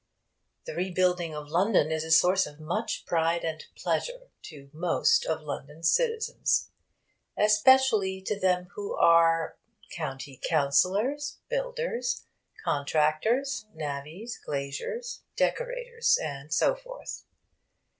[0.65, 5.43] 'The Rebuilding of London' is a source of much pride and pleasure to most of
[5.43, 6.71] London's citizens,
[7.37, 9.59] especially to them who are
[9.91, 12.25] county councillors, builders,
[12.63, 17.23] contractors, navvies, glaziers, decorators, and so forth.